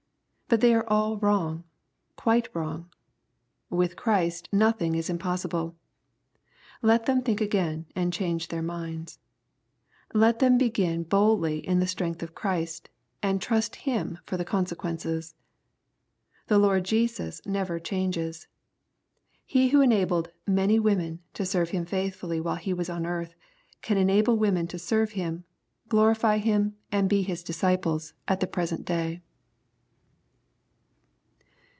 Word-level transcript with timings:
—But 0.51 0.59
they 0.59 0.73
are 0.73 0.83
all 0.89 1.15
wrong, 1.15 1.63
quite 2.17 2.49
wrong. 2.53 2.89
With 3.69 3.95
Christ 3.95 4.49
nothing 4.51 4.95
is 4.95 5.09
impossible. 5.09 5.77
Let 6.81 7.05
them 7.05 7.21
think 7.21 7.39
again, 7.39 7.85
and 7.95 8.11
change 8.11 8.49
their 8.49 8.61
minds. 8.61 9.17
Let 10.13 10.39
them 10.39 10.57
begin 10.57 11.03
boldly 11.03 11.59
in 11.65 11.79
the 11.79 11.87
strength 11.87 12.21
of 12.21 12.35
Christ, 12.35 12.89
and 13.23 13.41
trust 13.41 13.77
Him 13.87 14.17
for 14.25 14.35
the 14.35 14.43
consequences. 14.43 15.35
The 16.47 16.59
Lord 16.59 16.83
Jesus 16.83 17.39
never 17.45 17.79
changes. 17.79 18.49
He 19.45 19.69
who 19.69 19.79
enabled 19.79 20.33
"many 20.45 20.79
women*' 20.79 21.19
to 21.35 21.45
serve 21.45 21.69
Him 21.69 21.85
faithfdlly 21.85 22.43
while 22.43 22.57
He 22.57 22.73
was 22.73 22.89
on 22.89 23.05
earth, 23.05 23.35
can 23.81 23.97
enable 23.97 24.35
women 24.35 24.67
to 24.67 24.77
serve 24.77 25.11
Him, 25.11 25.45
glorify 25.87 26.39
Him, 26.39 26.75
and 26.91 27.07
be 27.07 27.21
His 27.21 27.41
disciples 27.41 28.13
at 28.27 28.41
the 28.41 28.47
present 28.47 28.83
day. 28.83 29.21